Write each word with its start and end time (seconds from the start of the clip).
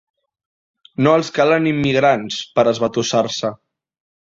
No 1.07 1.13
els 1.17 1.29
calen 1.35 1.69
immigrants, 1.73 2.41
per 2.57 2.67
esbatussar-se. 2.73 3.55